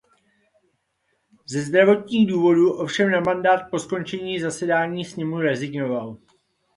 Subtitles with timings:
[1.45, 6.17] Ze zdravotních důvodů ovšem na mandát po skončení zasedání sněmu rezignoval.